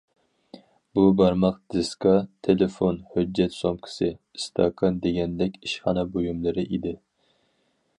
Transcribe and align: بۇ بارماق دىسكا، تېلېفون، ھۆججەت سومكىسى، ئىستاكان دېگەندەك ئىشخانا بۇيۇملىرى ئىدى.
بۇ 0.99 1.03
بارماق 1.19 1.59
دىسكا، 1.75 2.13
تېلېفون، 2.47 2.99
ھۆججەت 3.13 3.55
سومكىسى، 3.59 4.11
ئىستاكان 4.41 4.99
دېگەندەك 5.07 5.65
ئىشخانا 5.67 6.09
بۇيۇملىرى 6.17 6.67
ئىدى. 6.69 7.01